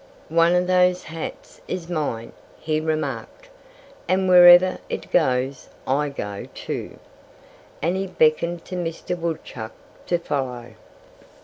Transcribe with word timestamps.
"One 0.29 0.55
of 0.55 0.65
those 0.65 1.03
hats 1.03 1.61
is 1.67 1.87
mine," 1.87 2.31
he 2.59 2.79
remarked. 2.79 3.49
"And 4.07 4.27
wherever 4.27 4.79
it 4.89 5.11
goes, 5.11 5.69
I 5.85 6.09
go, 6.09 6.47
too," 6.55 6.97
And 7.83 7.95
he 7.95 8.07
beckoned 8.07 8.65
to 8.65 8.75
Mr. 8.75 9.15
Woodchuck 9.15 9.73
to 10.07 10.17
follow. 10.17 10.73